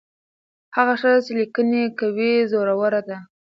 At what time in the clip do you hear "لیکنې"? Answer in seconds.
1.39-1.83